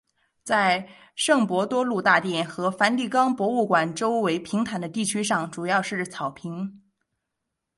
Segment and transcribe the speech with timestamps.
[0.41, 6.81] 在圣伯多禄大殿和梵蒂冈博物馆周围平坦的地区上主要是草坪。